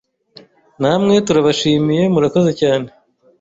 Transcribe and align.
Namwe 0.81 1.15
turabashimiye 1.27 2.03
murakoze 2.13 2.51
cyane. 2.61 2.87